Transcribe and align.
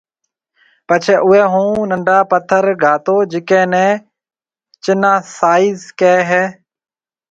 پڇيَ 0.87 1.15
اوئيَ 1.25 1.41
هون 1.53 1.73
ننڊا 1.89 2.17
پٿر 2.31 2.63
گھاتو 2.83 3.15
جڪيَ 3.31 3.61
نيَ 3.71 3.87
چنا 4.83 5.13
سائز 5.37 5.79
ڪيَ 5.99 6.15
هيَ 6.29 6.43